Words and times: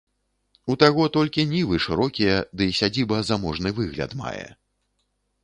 У 0.73 0.75
таго 0.83 1.03
толькі 1.17 1.45
нівы 1.51 1.75
шырокія 1.85 2.39
ды 2.63 2.69
сядзіба 2.79 3.21
заможны 3.29 3.75
выгляд 3.83 4.19
мае. 4.25 4.49